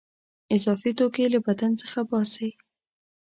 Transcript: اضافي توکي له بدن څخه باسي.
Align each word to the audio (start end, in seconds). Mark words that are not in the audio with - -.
اضافي 0.55 0.91
توکي 0.99 1.25
له 1.33 1.39
بدن 1.47 1.71
څخه 1.81 1.99
باسي. 2.09 2.49